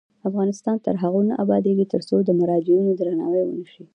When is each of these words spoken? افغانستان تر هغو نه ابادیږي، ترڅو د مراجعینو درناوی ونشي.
افغانستان 0.29 0.75
تر 0.85 0.95
هغو 1.03 1.21
نه 1.29 1.33
ابادیږي، 1.43 1.85
ترڅو 1.93 2.15
د 2.23 2.29
مراجعینو 2.39 2.91
درناوی 2.99 3.43
ونشي. 3.45 3.83